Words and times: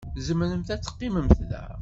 Zemrent 0.25 0.73
ad 0.73 0.83
qqiment 0.91 1.37
da. 1.49 1.65